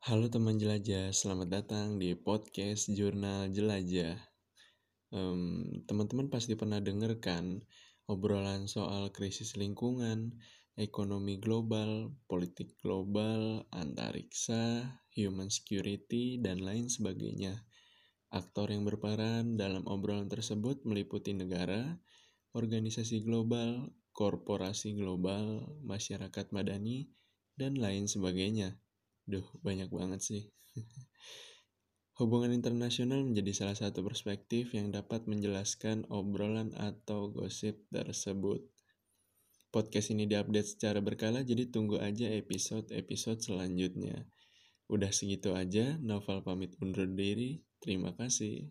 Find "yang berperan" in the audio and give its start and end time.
18.72-19.60